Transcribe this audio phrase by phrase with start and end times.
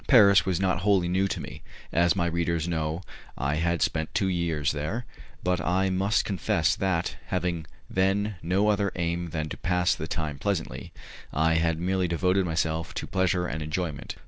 [0.07, 1.61] Paris was not wholly new to me,
[1.93, 3.03] as my readers know
[3.37, 5.05] I had spent two years there,
[5.43, 10.39] but I must confess that, having then no other aim than to pass the time
[10.39, 10.91] pleasantly,
[11.31, 14.15] I had merely devoted myself to pleasure and enjoyment.